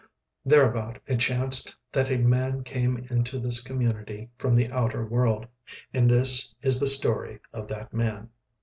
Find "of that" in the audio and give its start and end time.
7.53-7.93